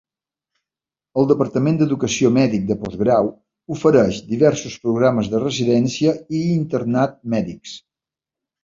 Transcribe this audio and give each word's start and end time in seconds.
El 1.23 1.27
departament 1.31 1.77
d'educació 1.81 2.31
mèdic 2.39 2.65
de 2.71 2.79
postgrau 2.85 3.31
ofereix 3.77 4.23
diversos 4.33 4.81
programes 4.89 5.33
de 5.37 5.45
residència 5.49 6.19
i 6.41 6.45
internat 6.59 7.19
mèdics. 7.39 7.79